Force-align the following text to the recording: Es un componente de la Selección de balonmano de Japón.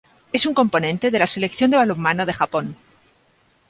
Es 0.33 0.47
un 0.47 0.55
componente 0.55 1.11
de 1.11 1.19
la 1.19 1.27
Selección 1.27 1.69
de 1.69 1.77
balonmano 1.77 2.25
de 2.25 2.33
Japón. 2.33 2.75